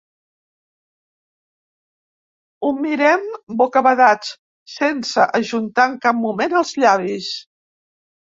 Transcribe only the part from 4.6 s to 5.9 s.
sense ajuntar